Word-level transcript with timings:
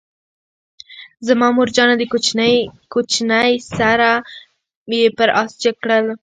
زما 1.27 1.47
مورجانه 1.57 1.95
دکوچنی 2.01 3.47
سره 3.77 4.11
یې 4.93 5.03
پر 5.17 5.29
آس 5.41 5.51
جګ 5.63 5.75
کړل، 5.83 6.05